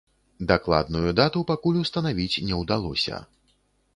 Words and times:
Дакладную 0.51 1.11
дату 1.19 1.43
пакуль 1.51 1.77
устанавіць 1.83 2.41
не 2.47 2.55
ўдалося. 2.61 3.21